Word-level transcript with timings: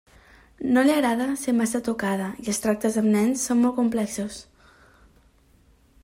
No 0.75 0.83
li 0.85 0.91
agrada 0.93 1.25
de 1.31 1.33
ser 1.41 1.53
massa 1.57 1.81
tocada 1.87 2.29
i 2.43 2.47
els 2.53 2.61
tractes 2.63 2.97
amb 3.01 3.13
nens 3.17 3.43
són 3.49 3.61
molt 3.65 3.77
complexos. 3.81 4.39